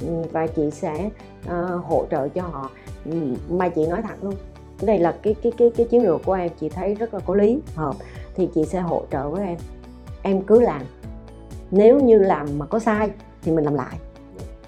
Ừ, 0.00 0.28
và 0.32 0.46
chị 0.46 0.70
sẽ 0.70 1.10
uh, 1.46 1.84
hỗ 1.84 2.04
trợ 2.10 2.28
cho 2.28 2.42
họ. 2.42 2.70
Ừ, 3.04 3.12
mà 3.50 3.68
chị 3.68 3.86
nói 3.86 4.02
thật 4.02 4.14
luôn 4.22 4.34
cái 4.78 4.86
này 4.86 4.98
là 4.98 5.18
cái 5.22 5.34
cái 5.42 5.52
cái 5.58 5.70
cái 5.76 5.86
chiến 5.90 6.02
lược 6.02 6.20
của 6.24 6.32
em 6.32 6.50
chị 6.60 6.68
thấy 6.68 6.94
rất 6.94 7.14
là 7.14 7.20
có 7.20 7.34
lý 7.34 7.60
hợp. 7.74 7.96
Thì 8.34 8.48
chị 8.54 8.64
sẽ 8.64 8.80
hỗ 8.80 9.02
trợ 9.10 9.30
với 9.30 9.46
em. 9.46 9.56
Em 10.22 10.42
cứ 10.42 10.60
làm. 10.60 10.82
Nếu 11.70 12.00
như 12.00 12.18
làm 12.18 12.58
mà 12.58 12.66
có 12.66 12.78
sai 12.78 13.11
thì 13.42 13.52
mình 13.52 13.64
làm 13.64 13.75
lại. 13.75 13.99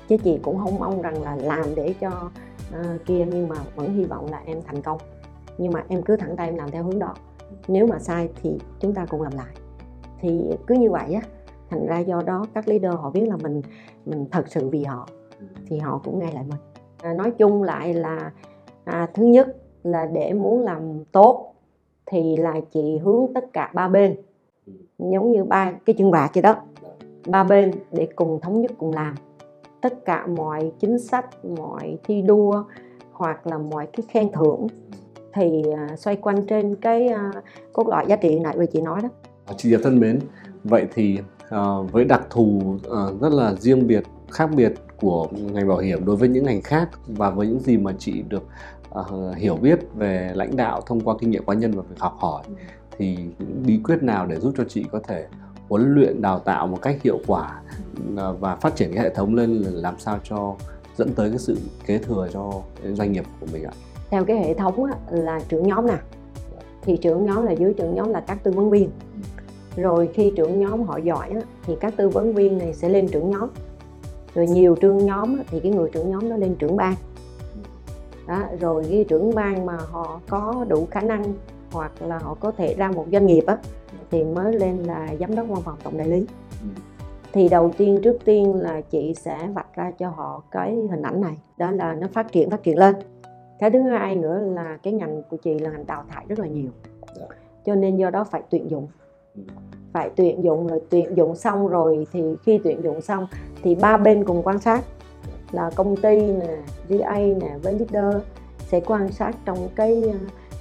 Chứ 0.09 0.17
chị 0.25 0.39
cũng 0.43 0.59
không 0.59 0.79
mong 0.79 1.03
rằng 1.03 1.23
là 1.23 1.37
làm 1.37 1.75
để 1.75 1.95
cho 2.01 2.31
uh, 2.81 3.05
kia 3.07 3.27
nhưng 3.31 3.49
mà 3.49 3.57
vẫn 3.75 3.95
hy 3.95 4.05
vọng 4.05 4.31
là 4.31 4.43
em 4.47 4.63
thành 4.67 4.83
công. 4.83 4.99
Nhưng 5.59 5.73
mà 5.73 5.85
em 5.89 6.03
cứ 6.03 6.17
thẳng 6.17 6.37
tay 6.37 6.49
em 6.49 6.57
làm 6.57 6.71
theo 6.71 6.83
hướng 6.83 6.99
đó. 6.99 7.15
Nếu 7.69 7.87
mà 7.87 7.99
sai 7.99 8.29
thì 8.43 8.59
chúng 8.81 8.95
ta 8.95 9.07
cùng 9.07 9.23
làm 9.23 9.33
lại. 9.37 9.55
Thì 10.21 10.41
cứ 10.67 10.75
như 10.75 10.91
vậy 10.91 11.15
á 11.15 11.21
thành 11.71 11.87
ra 11.87 11.99
do 11.99 12.23
đó 12.27 12.47
các 12.55 12.69
leader 12.69 12.93
họ 12.95 13.11
biết 13.11 13.29
là 13.29 13.37
mình 13.37 13.63
mình 14.07 14.27
thật 14.31 14.45
sự 14.49 14.69
vì 14.69 14.85
họ. 14.85 15.09
Thì 15.67 15.79
họ 15.79 16.01
cũng 16.05 16.19
nghe 16.19 16.33
lại 16.33 16.45
mình. 16.49 16.59
À, 17.03 17.13
nói 17.13 17.31
chung 17.31 17.63
lại 17.63 17.95
là 17.95 18.33
à, 18.85 19.09
thứ 19.15 19.25
nhất 19.25 19.57
là 19.85 20.07
để 20.07 20.33
muốn 20.33 20.63
làm 20.63 21.05
tốt 21.13 21.55
thì 22.07 22.37
là 22.37 22.61
chị 22.73 22.99
hướng 22.99 23.27
tất 23.35 23.53
cả 23.53 23.71
ba 23.75 23.89
bên. 23.89 24.17
Giống 24.99 25.33
như 25.33 25.45
ba 25.45 25.73
cái 25.87 25.95
chân 25.99 26.11
bạc 26.11 26.31
vậy 26.35 26.43
đó. 26.43 26.57
Ba 27.27 27.45
bên 27.45 27.71
để 27.93 28.09
cùng 28.17 28.41
thống 28.41 28.61
nhất 28.61 28.71
cùng 28.79 28.93
làm. 28.95 29.15
Tất 29.81 30.05
cả 30.05 30.27
mọi 30.27 30.73
chính 30.79 30.99
sách 30.99 31.45
mọi 31.45 31.99
thi 32.05 32.23
đua 32.23 32.65
hoặc 33.13 33.47
là 33.47 33.59
mọi 33.59 33.87
cái 33.87 34.07
khen 34.09 34.33
thưởng 34.33 34.67
thì 35.33 35.63
à, 35.77 35.97
xoay 35.97 36.17
quanh 36.17 36.47
trên 36.47 36.77
cái 36.77 37.09
à, 37.09 37.33
cốt 37.73 37.89
lõi 37.89 38.05
giá 38.09 38.17
trị 38.17 38.39
nãy 38.39 38.55
vừa 38.57 38.67
chị 38.67 38.81
nói 38.81 39.01
đó. 39.03 39.09
Chị 39.57 39.71
Diệp 39.71 39.81
thân 39.83 40.01
mến 40.01 40.19
vậy 40.65 40.87
thì 40.95 41.19
uh, 41.55 41.93
với 41.93 42.05
đặc 42.05 42.27
thù 42.31 42.77
uh, 42.77 43.21
rất 43.21 43.33
là 43.33 43.55
riêng 43.55 43.87
biệt 43.87 44.05
khác 44.31 44.51
biệt 44.57 44.75
của 45.01 45.29
ngành 45.33 45.69
bảo 45.69 45.79
hiểm 45.79 46.05
đối 46.05 46.17
với 46.17 46.29
những 46.29 46.45
ngành 46.45 46.63
khác 46.63 46.89
và 47.07 47.31
với 47.31 47.47
những 47.47 47.61
gì 47.61 47.77
mà 47.77 47.93
chị 47.99 48.23
được 48.29 48.43
uh, 48.99 49.37
hiểu 49.37 49.57
biết 49.57 49.79
về 49.95 50.33
lãnh 50.35 50.57
đạo 50.57 50.81
thông 50.87 51.01
qua 51.01 51.15
kinh 51.21 51.31
nghiệm 51.31 51.47
cá 51.47 51.55
nhân 51.55 51.73
và 51.73 51.83
việc 51.83 51.99
học 51.99 52.17
hỏi 52.19 52.43
thì 52.99 53.19
bí 53.67 53.81
quyết 53.85 54.03
nào 54.03 54.27
để 54.27 54.41
giúp 54.41 54.55
cho 54.57 54.65
chị 54.69 54.85
có 54.93 55.01
thể 55.09 55.27
huấn 55.69 55.95
luyện 55.95 56.23
đào 56.23 56.39
tạo 56.39 56.67
một 56.67 56.83
cách 56.83 57.03
hiệu 57.03 57.21
quả 57.27 57.61
và 58.41 58.57
phát 58.57 58.77
triển 58.77 58.95
cái 58.95 59.05
hệ 59.05 59.15
thống 59.15 59.35
lên 59.35 59.63
làm 59.63 59.95
sao 59.99 60.19
cho 60.25 60.55
dẫn 60.97 61.13
tới 61.13 61.31
cái 61.31 61.39
sự 61.39 61.57
kế 61.87 61.99
thừa 61.99 62.29
cho 62.33 62.53
doanh 62.93 63.13
nghiệp 63.13 63.25
của 63.41 63.47
mình 63.53 63.65
ạ? 63.65 63.73
Theo 64.11 64.25
cái 64.25 64.37
hệ 64.37 64.55
thống 64.55 64.85
là 65.11 65.41
trưởng 65.49 65.67
nhóm 65.67 65.87
nè 65.87 65.97
thì 66.83 66.97
trưởng 66.97 67.27
nhóm 67.27 67.47
là 67.47 67.53
dưới 67.53 67.75
trưởng 67.75 67.95
nhóm 67.95 68.09
là 68.09 68.21
các 68.21 68.39
tư 68.43 68.51
vấn 68.51 68.71
viên 68.71 68.91
rồi 69.77 70.09
khi 70.15 70.33
trưởng 70.37 70.61
nhóm 70.61 70.83
họ 70.83 70.97
giỏi 70.97 71.29
á, 71.29 71.41
thì 71.63 71.77
các 71.81 71.97
tư 71.97 72.09
vấn 72.09 72.35
viên 72.35 72.59
này 72.59 72.75
sẽ 72.75 72.89
lên 72.89 73.09
trưởng 73.09 73.31
nhóm. 73.31 73.49
Rồi 74.35 74.47
nhiều 74.47 74.77
trưởng 74.81 75.07
nhóm 75.07 75.39
á, 75.39 75.45
thì 75.51 75.61
cái 75.61 75.73
người 75.73 75.91
trưởng 75.93 76.11
nhóm 76.11 76.29
nó 76.29 76.37
lên 76.37 76.55
trưởng 76.55 76.77
ban. 76.77 76.95
Đó, 78.27 78.43
rồi 78.61 78.87
cái 78.91 79.05
trưởng 79.09 79.35
ban 79.35 79.67
mà 79.67 79.77
họ 79.91 80.21
có 80.29 80.67
đủ 80.69 80.87
khả 80.91 81.01
năng 81.01 81.25
hoặc 81.73 81.93
là 82.01 82.19
họ 82.19 82.37
có 82.41 82.53
thể 82.53 82.75
ra 82.75 82.91
một 82.91 83.07
doanh 83.13 83.27
nghiệp 83.27 83.45
á 83.47 83.59
thì 84.11 84.25
mới 84.25 84.53
lên 84.53 84.77
là 84.77 85.15
giám 85.21 85.35
đốc 85.35 85.49
văn 85.49 85.63
phòng 85.65 85.77
tổng 85.83 85.99
đại 85.99 86.09
lý. 86.09 86.27
Thì 87.33 87.49
đầu 87.49 87.71
tiên 87.77 88.01
trước 88.03 88.19
tiên 88.25 88.55
là 88.55 88.81
chị 88.81 89.15
sẽ 89.15 89.49
vạch 89.55 89.75
ra 89.75 89.93
cho 89.99 90.09
họ 90.09 90.43
cái 90.51 90.75
hình 90.91 91.03
ảnh 91.03 91.21
này. 91.21 91.37
Đó 91.57 91.71
là 91.71 91.95
nó 91.95 92.07
phát 92.13 92.33
triển 92.33 92.51
phát 92.51 92.63
triển 92.63 92.79
lên. 92.79 92.95
Cái 93.59 93.71
thứ 93.71 93.81
hai 93.81 94.17
nữa 94.17 94.39
là 94.39 94.79
cái 94.83 94.93
ngành 94.93 95.23
của 95.31 95.37
chị 95.37 95.59
là 95.59 95.71
ngành 95.71 95.87
đào 95.87 96.05
thải 96.09 96.25
rất 96.29 96.39
là 96.39 96.47
nhiều. 96.47 96.69
Cho 97.65 97.75
nên 97.75 97.97
do 97.97 98.11
đó 98.11 98.25
phải 98.25 98.43
tuyển 98.51 98.71
dụng 98.71 98.87
phải 99.93 100.11
tuyển 100.17 100.45
dụng 100.45 100.67
rồi 100.67 100.81
tuyển 100.91 101.17
dụng 101.17 101.37
xong 101.37 101.69
rồi 101.69 102.07
thì 102.13 102.23
khi 102.43 102.61
tuyển 102.65 102.83
dụng 102.83 103.01
xong 103.01 103.27
thì 103.63 103.75
ba 103.75 103.97
bên 103.97 104.25
cùng 104.25 104.43
quan 104.43 104.59
sát. 104.59 104.85
Là 105.53 105.71
công 105.77 105.97
ty 105.97 106.21
nè 106.21 106.57
GA 106.89 107.17
nè 107.17 107.59
với 107.63 107.79
leader 107.79 108.23
sẽ 108.69 108.81
quan 108.81 109.13
sát 109.13 109.37
trong 109.45 109.69
cái 109.75 110.15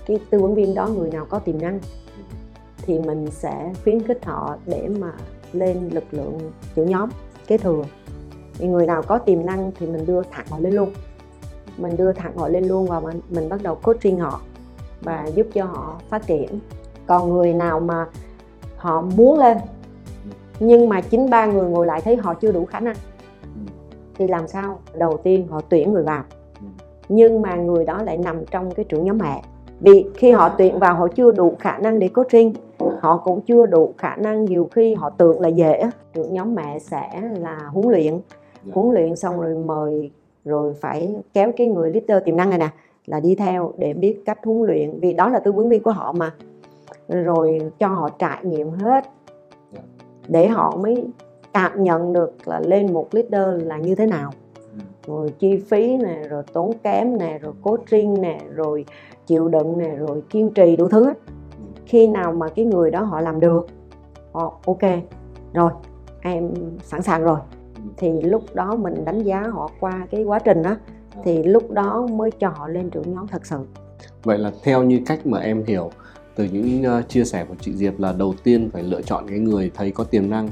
cái 0.06 0.20
tư 0.30 0.40
vấn 0.40 0.56
viên 0.56 0.76
đó 0.76 0.88
người 0.88 1.12
nào 1.12 1.26
có 1.30 1.40
tiềm 1.40 1.62
năng. 1.62 1.80
Thì 2.78 3.00
mình 3.00 3.28
sẽ 3.32 3.74
khuyến 3.84 4.04
khích 4.04 4.26
họ 4.26 4.58
để 4.66 4.88
mà 5.00 5.14
lên 5.54 5.90
lực 5.92 6.04
lượng 6.12 6.40
trưởng 6.76 6.90
nhóm 6.90 7.10
kế 7.48 7.58
thừa. 7.58 7.84
Thì 8.54 8.68
người 8.68 8.86
nào 8.86 9.02
có 9.02 9.18
tiềm 9.18 9.46
năng 9.46 9.72
thì 9.80 9.88
mình 9.88 10.06
đưa 10.06 10.22
thẳng 10.32 10.46
họ 10.50 10.60
lên 10.60 10.74
luôn. 10.74 10.90
Mình 11.78 11.98
đưa 11.98 12.14
thẳng 12.14 12.38
họ 12.38 12.48
lên 12.48 12.68
luôn 12.68 12.86
và 12.86 13.00
mình, 13.00 13.22
mình 13.30 13.50
bắt 13.50 13.64
đầu 13.64 13.76
coaching 13.76 14.20
họ 14.20 14.42
và 15.02 15.26
giúp 15.36 15.48
cho 15.54 15.66
họ 15.66 16.02
phát 16.10 16.28
triển. 16.28 16.60
Còn 17.08 17.34
người 17.34 17.54
nào 17.54 17.80
mà 17.80 18.08
họ 18.86 19.02
muốn 19.18 19.40
lên. 19.40 19.58
Nhưng 20.60 20.90
mà 20.90 21.02
chính 21.02 21.30
ba 21.30 21.46
người 21.46 21.70
ngồi 21.70 21.86
lại 21.86 22.02
thấy 22.02 22.16
họ 22.16 22.34
chưa 22.34 22.52
đủ 22.52 22.66
khả 22.66 22.80
năng. 22.80 22.96
Thì 24.18 24.28
làm 24.28 24.48
sao? 24.48 24.80
Đầu 24.98 25.18
tiên 25.24 25.48
họ 25.50 25.62
tuyển 25.70 25.94
người 25.94 26.04
vào. 26.04 26.24
Nhưng 27.10 27.42
mà 27.42 27.56
người 27.56 27.86
đó 27.86 28.04
lại 28.04 28.18
nằm 28.18 28.46
trong 28.46 28.72
cái 28.72 28.86
trưởng 28.90 29.06
nhóm 29.06 29.18
mẹ. 29.18 29.42
Vì 29.80 30.06
khi 30.16 30.32
họ 30.32 30.50
tuyển 30.50 30.80
vào 30.80 30.96
họ 30.96 31.08
chưa 31.08 31.32
đủ 31.32 31.54
khả 31.60 31.78
năng 31.78 32.00
để 32.00 32.08
coaching. 32.08 32.54
Họ 33.00 33.18
cũng 33.18 33.42
chưa 33.42 33.66
đủ 33.66 33.94
khả 33.98 34.16
năng 34.16 34.46
nhiều 34.46 34.70
khi 34.72 34.94
họ 34.94 35.10
tưởng 35.10 35.42
là 35.42 35.48
dễ. 35.48 35.84
Trưởng 36.14 36.34
nhóm 36.34 36.56
mẹ 36.56 36.80
sẽ 36.80 37.22
là 37.40 37.70
huấn 37.74 37.90
luyện. 37.90 38.20
Huấn 38.72 38.94
luyện 38.94 39.16
xong 39.16 39.42
rồi 39.42 39.56
mời 39.56 40.12
rồi 40.46 40.74
phải 40.74 41.16
kéo 41.34 41.52
cái 41.58 41.68
người 41.68 41.92
leader 41.92 42.26
tiềm 42.26 42.38
năng 42.38 42.50
này 42.50 42.60
nè 42.60 42.70
là 43.06 43.20
đi 43.20 43.36
theo 43.36 43.74
để 43.78 43.94
biết 43.94 44.22
cách 44.26 44.40
huấn 44.46 44.62
luyện. 44.62 45.00
Vì 45.00 45.14
đó 45.14 45.30
là 45.30 45.40
tư 45.40 45.52
vấn 45.52 45.70
viên 45.70 45.84
của 45.84 45.92
họ 45.92 46.12
mà 46.12 46.34
rồi 47.08 47.60
cho 47.80 47.88
họ 47.88 48.10
trải 48.10 48.46
nghiệm 48.46 48.72
hết. 48.72 49.06
Để 50.28 50.48
họ 50.48 50.78
mới 50.84 51.08
cảm 51.54 51.84
nhận 51.84 52.14
được 52.14 52.34
là 52.46 52.60
lên 52.60 52.94
một 52.94 53.08
leader 53.12 53.68
là 53.68 53.78
như 53.78 53.96
thế 53.96 54.06
nào. 54.06 54.32
Rồi 55.08 55.30
chi 55.40 55.58
phí 55.58 55.98
nè 55.98 56.24
rồi 56.30 56.44
tốn 56.54 56.72
kém 56.84 57.18
nè 57.18 57.40
rồi 57.42 57.54
coaching 57.62 58.22
nè 58.22 58.40
rồi 58.54 58.86
chịu 59.28 59.48
đựng 59.48 59.78
nè 59.78 59.96
rồi 59.96 60.24
kiên 60.30 60.50
trì 60.54 60.76
đủ 60.76 60.88
thứ 60.88 61.14
khi 61.86 62.08
nào 62.08 62.32
mà 62.32 62.48
cái 62.50 62.66
người 62.66 62.92
đó 62.92 63.02
họ 63.02 63.22
làm 63.22 63.40
được 63.40 63.68
họ 64.32 64.60
ok 64.66 64.82
rồi 65.54 65.72
em 66.22 66.54
sẵn 66.84 67.02
sàng 67.02 67.24
rồi. 67.24 67.40
Thì 67.98 68.22
lúc 68.22 68.44
đó 68.54 68.76
mình 68.76 69.06
đánh 69.06 69.24
giá 69.24 69.42
họ 69.42 69.70
qua 69.80 70.08
cái 70.12 70.24
quá 70.24 70.40
trình 70.40 70.64
đó 70.64 70.76
thì 71.24 71.44
lúc 71.44 71.72
đó 71.72 72.08
mới 72.12 72.32
cho 72.32 72.50
họ 72.50 72.68
lên 72.68 72.90
trưởng 72.90 73.16
nhóm 73.16 73.28
thật 73.28 73.46
sự. 73.46 73.58
Vậy 74.24 74.38
là 74.38 74.52
theo 74.64 74.84
như 74.84 75.02
cách 75.06 75.20
mà 75.26 75.40
em 75.40 75.64
hiểu 75.64 75.90
từ 76.36 76.44
những 76.44 76.84
uh, 77.00 77.10
chia 77.10 77.26
sẻ 77.26 77.46
của 77.50 77.56
chị 77.62 77.74
Diệp 77.74 78.00
là 78.00 78.14
đầu 78.14 78.36
tiên 78.44 78.70
phải 78.74 78.84
lựa 78.84 79.02
chọn 79.02 79.28
cái 79.30 79.40
người 79.40 79.72
thấy 79.76 79.92
có 79.92 80.04
tiềm 80.04 80.30
năng. 80.30 80.50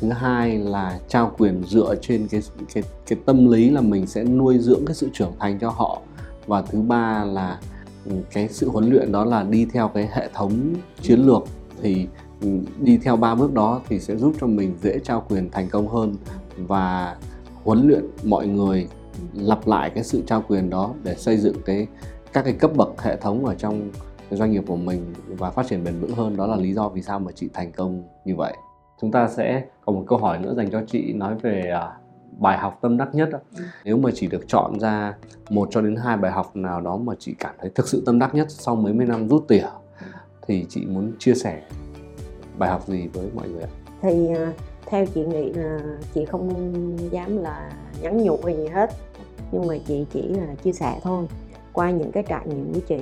Thứ 0.00 0.10
hai 0.10 0.58
là 0.58 0.98
trao 1.08 1.32
quyền 1.38 1.62
dựa 1.64 1.94
trên 2.00 2.28
cái 2.28 2.40
cái 2.74 2.82
cái 3.06 3.18
tâm 3.26 3.50
lý 3.50 3.70
là 3.70 3.80
mình 3.80 4.06
sẽ 4.06 4.24
nuôi 4.24 4.58
dưỡng 4.58 4.86
cái 4.86 4.94
sự 4.94 5.08
trưởng 5.12 5.32
thành 5.38 5.58
cho 5.58 5.70
họ. 5.70 6.00
Và 6.46 6.62
thứ 6.62 6.80
ba 6.80 7.24
là 7.24 7.60
ừ, 8.06 8.12
cái 8.32 8.48
sự 8.48 8.68
huấn 8.68 8.90
luyện 8.90 9.12
đó 9.12 9.24
là 9.24 9.42
đi 9.42 9.66
theo 9.72 9.88
cái 9.88 10.08
hệ 10.12 10.28
thống 10.34 10.74
chiến 11.02 11.20
lược. 11.20 11.42
Thì 11.82 12.06
ừ, 12.40 12.48
đi 12.80 12.98
theo 12.98 13.16
ba 13.16 13.34
bước 13.34 13.54
đó 13.54 13.80
thì 13.88 14.00
sẽ 14.00 14.16
giúp 14.16 14.32
cho 14.40 14.46
mình 14.46 14.74
dễ 14.82 14.98
trao 14.98 15.24
quyền 15.28 15.50
thành 15.50 15.68
công 15.68 15.88
hơn. 15.88 16.14
Và 16.56 17.16
huấn 17.64 17.88
luyện 17.88 18.04
mọi 18.24 18.46
người 18.46 18.88
lặp 19.34 19.66
lại 19.66 19.90
cái 19.90 20.04
sự 20.04 20.22
trao 20.26 20.44
quyền 20.48 20.70
đó 20.70 20.94
để 21.04 21.14
xây 21.14 21.36
dựng 21.36 21.56
cái 21.64 21.86
các 22.32 22.44
cái 22.44 22.52
cấp 22.52 22.70
bậc 22.76 23.02
hệ 23.02 23.16
thống 23.16 23.46
ở 23.46 23.54
trong 23.54 23.90
cái 24.34 24.38
doanh 24.38 24.50
nghiệp 24.50 24.64
của 24.66 24.76
mình 24.76 25.14
và 25.28 25.50
phát 25.50 25.66
triển 25.66 25.84
bền 25.84 26.00
vững 26.00 26.14
hơn 26.14 26.36
đó 26.36 26.46
là 26.46 26.56
lý 26.56 26.72
do 26.72 26.88
vì 26.88 27.02
sao 27.02 27.18
mà 27.18 27.32
chị 27.34 27.48
thành 27.54 27.72
công 27.72 28.02
như 28.24 28.36
vậy. 28.36 28.54
Chúng 29.00 29.10
ta 29.10 29.28
sẽ 29.28 29.64
có 29.84 29.92
một 29.92 30.04
câu 30.06 30.18
hỏi 30.18 30.38
nữa 30.38 30.54
dành 30.56 30.70
cho 30.70 30.82
chị 30.86 31.12
nói 31.12 31.34
về 31.42 31.72
uh, 31.74 32.40
bài 32.40 32.58
học 32.58 32.78
tâm 32.80 32.96
đắc 32.96 33.08
nhất 33.14 33.28
ừ. 33.32 33.64
nếu 33.84 33.96
mà 33.96 34.10
chỉ 34.14 34.26
được 34.26 34.44
chọn 34.48 34.80
ra 34.80 35.14
một 35.50 35.68
cho 35.70 35.80
đến 35.80 35.96
hai 35.96 36.16
bài 36.16 36.32
học 36.32 36.56
nào 36.56 36.80
đó 36.80 36.96
mà 36.96 37.12
chị 37.18 37.34
cảm 37.38 37.54
thấy 37.60 37.70
thực 37.74 37.88
sự 37.88 38.02
tâm 38.06 38.18
đắc 38.18 38.34
nhất 38.34 38.46
sau 38.50 38.76
mấy 38.76 38.92
mươi 38.92 39.06
năm 39.06 39.28
rút 39.28 39.44
tỉa 39.48 39.66
thì 40.46 40.66
chị 40.68 40.84
muốn 40.86 41.12
chia 41.18 41.34
sẻ 41.34 41.62
bài 42.58 42.70
học 42.70 42.88
gì 42.88 43.08
với 43.12 43.26
mọi 43.34 43.48
người 43.48 43.62
ạ? 43.62 43.70
Thì 44.02 44.28
uh, 44.32 44.54
theo 44.86 45.06
chị 45.06 45.24
nghĩ 45.24 45.52
là 45.52 45.78
chị 46.14 46.24
không 46.24 46.50
dám 47.10 47.36
là 47.36 47.70
nhắn 48.02 48.22
nhủ 48.22 48.38
hay 48.44 48.56
gì 48.56 48.66
hết 48.66 48.90
nhưng 49.52 49.66
mà 49.66 49.74
chị 49.86 50.06
chỉ 50.12 50.22
là 50.22 50.54
chia 50.64 50.72
sẻ 50.72 51.00
thôi 51.02 51.26
qua 51.72 51.90
những 51.90 52.12
cái 52.12 52.22
trải 52.22 52.46
nghiệm 52.46 52.72
của 52.74 52.80
chị 52.88 52.98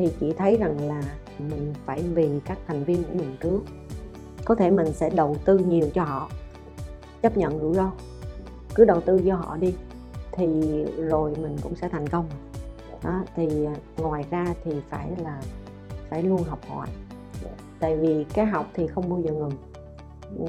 thì 0.00 0.08
chị 0.20 0.32
thấy 0.32 0.56
rằng 0.56 0.88
là 0.88 1.02
mình 1.38 1.74
phải 1.86 2.02
vì 2.02 2.40
các 2.44 2.58
thành 2.66 2.84
viên 2.84 3.02
của 3.02 3.14
mình 3.14 3.36
trước. 3.40 3.60
Có 4.44 4.54
thể 4.54 4.70
mình 4.70 4.92
sẽ 4.92 5.10
đầu 5.10 5.36
tư 5.44 5.58
nhiều 5.58 5.88
cho 5.94 6.04
họ, 6.04 6.28
chấp 7.22 7.36
nhận 7.36 7.60
rủi 7.60 7.74
ro. 7.74 7.90
Cứ 8.74 8.84
đầu 8.84 9.00
tư 9.00 9.20
cho 9.26 9.34
họ 9.34 9.56
đi, 9.56 9.74
thì 10.32 10.46
rồi 10.96 11.32
mình 11.42 11.56
cũng 11.62 11.74
sẽ 11.74 11.88
thành 11.88 12.06
công. 12.06 12.24
Đó, 13.04 13.24
thì 13.36 13.64
à, 13.64 13.74
ngoài 13.96 14.24
ra 14.30 14.46
thì 14.64 14.72
phải 14.88 15.10
là, 15.24 15.40
phải 16.10 16.22
luôn 16.22 16.42
học 16.42 16.58
hỏi. 16.68 16.86
Tại 17.80 17.96
vì 17.96 18.24
cái 18.34 18.46
học 18.46 18.66
thì 18.74 18.86
không 18.86 19.10
bao 19.10 19.20
giờ 19.24 19.32
ngừng. 19.32 19.52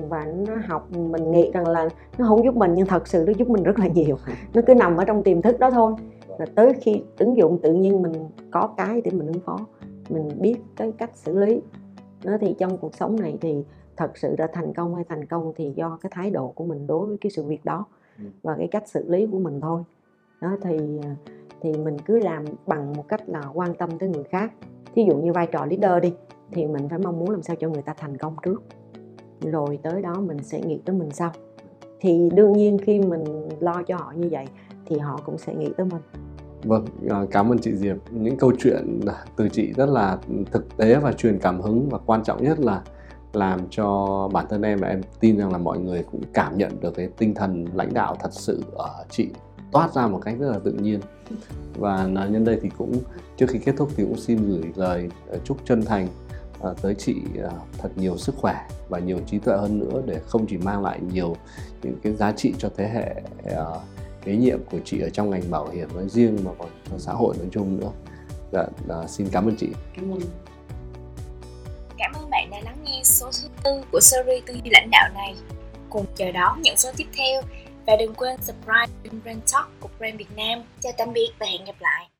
Và 0.10 0.26
nó 0.26 0.54
học, 0.68 0.92
mình 0.92 1.32
nghĩ 1.32 1.52
rằng 1.54 1.68
là 1.68 1.90
nó 2.18 2.28
không 2.28 2.44
giúp 2.44 2.56
mình, 2.56 2.74
nhưng 2.76 2.86
thật 2.88 3.08
sự 3.08 3.24
nó 3.28 3.34
giúp 3.38 3.50
mình 3.50 3.64
rất 3.64 3.80
là 3.80 3.88
nhiều. 3.88 4.18
Nó 4.54 4.62
cứ 4.68 4.74
nằm 4.74 4.98
ở 4.98 5.06
trong 5.06 5.24
tiềm 5.24 5.42
thức 5.42 5.60
đó 5.60 5.72
thôi 5.72 5.94
là 6.40 6.46
tới 6.56 6.74
khi 6.82 7.02
ứng 7.18 7.38
dụng 7.38 7.60
tự 7.64 7.74
nhiên 7.74 8.02
mình 8.02 8.14
có 8.52 8.74
cái 8.78 9.02
để 9.02 9.12
mình 9.12 9.28
ứng 9.28 9.40
phó 9.40 9.58
mình 10.12 10.30
biết 10.40 10.58
cái 10.76 10.92
cách 10.98 11.12
xử 11.14 11.40
lý. 11.40 11.62
Nó 12.24 12.38
thì 12.42 12.56
trong 12.60 12.78
cuộc 12.78 12.96
sống 12.96 13.20
này 13.20 13.38
thì 13.42 13.64
thật 13.98 14.18
sự 14.18 14.36
đã 14.36 14.48
thành 14.54 14.74
công 14.74 14.96
hay 14.96 15.04
thành 15.10 15.26
công 15.26 15.54
thì 15.56 15.74
do 15.76 15.98
cái 16.02 16.10
thái 16.16 16.32
độ 16.32 16.48
của 16.48 16.66
mình 16.66 16.88
đối 16.88 17.08
với 17.08 17.18
cái 17.22 17.32
sự 17.32 17.44
việc 17.44 17.66
đó 17.66 17.86
ừ. 18.18 18.24
và 18.42 18.56
cái 18.58 18.68
cách 18.68 18.88
xử 18.88 19.10
lý 19.10 19.28
của 19.28 19.40
mình 19.40 19.62
thôi. 19.62 19.84
Đó 20.42 20.58
thì 20.62 20.78
thì 21.62 21.74
mình 21.78 21.98
cứ 22.06 22.20
làm 22.20 22.46
bằng 22.68 22.94
một 22.94 23.08
cách 23.08 23.30
là 23.30 23.44
quan 23.54 23.74
tâm 23.74 23.90
tới 24.00 24.10
người 24.10 24.24
khác. 24.24 24.54
Thí 24.96 25.04
dụ 25.04 25.16
như 25.16 25.34
vai 25.34 25.48
trò 25.48 25.66
leader 25.66 26.04
đi 26.04 26.14
thì 26.52 26.68
mình 26.68 26.90
phải 26.90 27.00
mong 27.00 27.20
muốn 27.20 27.30
làm 27.30 27.42
sao 27.42 27.56
cho 27.56 27.70
người 27.70 27.82
ta 27.82 27.94
thành 27.94 28.18
công 28.18 28.36
trước. 28.44 28.64
Rồi 29.42 29.80
tới 29.84 30.02
đó 30.02 30.16
mình 30.20 30.44
sẽ 30.44 30.62
nghĩ 30.62 30.82
tới 30.86 30.96
mình 30.96 31.12
sau. 31.12 31.32
Thì 32.00 32.30
đương 32.34 32.54
nhiên 32.54 32.78
khi 32.78 33.00
mình 33.00 33.24
lo 33.60 33.84
cho 33.88 33.98
họ 33.98 34.14
như 34.16 34.28
vậy 34.32 34.46
thì 34.86 34.98
họ 34.98 35.20
cũng 35.26 35.38
sẽ 35.38 35.56
nghĩ 35.56 35.70
tới 35.78 35.88
mình 35.92 36.02
Vâng, 36.64 36.86
à, 37.10 37.22
cảm 37.32 37.52
ơn 37.52 37.60
chị 37.60 37.76
Diệp. 37.76 37.98
Những 38.12 38.38
câu 38.38 38.52
chuyện 38.60 39.00
từ 39.36 39.50
chị 39.50 39.74
rất 39.74 39.90
là 39.90 40.18
thực 40.52 40.78
tế 40.78 40.96
và 40.96 41.12
truyền 41.12 41.40
cảm 41.40 41.62
hứng 41.62 41.90
và 41.90 41.98
quan 42.06 42.24
trọng 42.24 42.44
nhất 42.44 42.60
là 42.60 42.82
làm 43.34 43.60
cho 43.70 44.30
bản 44.34 44.46
thân 44.50 44.62
em 44.62 44.80
và 44.80 44.88
em 44.88 45.02
tin 45.20 45.38
rằng 45.38 45.52
là 45.52 45.58
mọi 45.58 45.80
người 45.80 46.04
cũng 46.12 46.22
cảm 46.34 46.58
nhận 46.58 46.72
được 46.82 46.96
cái 46.96 47.10
tinh 47.18 47.34
thần 47.34 47.66
lãnh 47.74 47.94
đạo 47.94 48.16
thật 48.20 48.30
sự 48.32 48.64
ở 48.74 49.06
chị 49.10 49.30
toát 49.72 49.94
ra 49.94 50.08
một 50.08 50.20
cách 50.26 50.36
rất 50.40 50.52
là 50.52 50.60
tự 50.64 50.72
nhiên 50.72 51.00
và 51.80 51.96
à, 52.16 52.28
nhân 52.28 52.46
đây 52.46 52.60
thì 52.62 52.70
cũng 52.78 52.94
trước 53.38 53.46
khi 53.50 53.60
kết 53.60 53.74
thúc 53.78 53.90
thì 53.96 54.04
cũng 54.04 54.18
xin 54.18 54.50
gửi 54.50 54.72
lời 54.76 55.10
ờ, 55.30 55.38
chúc 55.44 55.58
chân 55.66 55.86
thành 55.86 56.08
ờ, 56.60 56.76
tới 56.82 56.96
chị 56.96 57.16
ờ, 57.42 57.52
thật 57.78 57.90
nhiều 57.96 58.18
sức 58.18 58.36
khỏe 58.36 58.68
và 58.90 59.00
nhiều 59.00 59.18
trí 59.26 59.40
tuệ 59.40 59.58
hơn 59.58 59.80
nữa 59.80 60.02
để 60.06 60.20
không 60.28 60.46
chỉ 60.48 60.58
mang 60.58 60.82
lại 60.84 61.00
nhiều 61.14 61.36
những 61.84 61.96
cái 62.04 62.14
giá 62.14 62.32
trị 62.32 62.54
cho 62.58 62.70
thế 62.78 62.90
hệ 62.90 63.22
kế 64.26 64.36
nhiệm 64.36 64.60
của 64.72 64.78
chị 64.86 65.02
ở 65.02 65.10
trong 65.10 65.30
ngành 65.30 65.52
bảo 65.52 65.70
hiểm 65.70 65.90
nói 65.96 66.10
riêng 66.10 66.38
mà 66.44 66.52
còn 66.60 66.70
cho 66.90 66.98
xã 66.98 67.14
hội 67.14 67.36
nói 67.38 67.48
chung 67.52 67.80
nữa. 67.80 67.92
Dạ, 68.52 68.64
à, 68.90 69.08
xin 69.08 69.28
cảm 69.32 69.46
ơn 69.46 69.56
chị. 69.56 69.68
Cảm 69.96 70.12
ơn. 70.12 70.22
Cảm 71.98 72.12
ơn 72.14 72.30
bạn 72.30 72.50
đã 72.52 72.62
lắng 72.64 72.78
nghe 72.84 73.02
số 73.04 73.30
thứ 73.42 73.48
tư 73.64 73.72
của 73.92 74.00
series 74.00 74.44
tư 74.46 74.54
duy 74.64 74.70
lãnh 74.72 74.90
đạo 74.92 75.10
này. 75.14 75.36
Cùng 75.90 76.06
chờ 76.16 76.32
đón 76.32 76.62
những 76.62 76.78
số 76.78 76.90
tiếp 76.98 77.08
theo. 77.18 77.42
Và 77.88 77.96
đừng 78.00 78.14
quên 78.14 78.42
subscribe 78.42 78.88
kênh 79.04 79.24
Brand 79.24 79.54
Talk 79.54 79.70
của 79.80 79.90
Brand 80.00 80.18
Việt 80.18 80.36
Nam. 80.36 80.64
Chào 80.80 80.92
tạm 80.98 81.14
biệt 81.14 81.30
và 81.40 81.46
hẹn 81.46 81.66
gặp 81.66 81.76
lại. 81.80 82.12